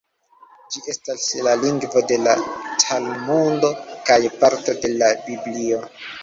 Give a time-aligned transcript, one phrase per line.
[0.75, 2.33] Ĝi estas la lingvo de la
[2.85, 3.71] Talmudo
[4.09, 5.85] kaj parto de la Biblio.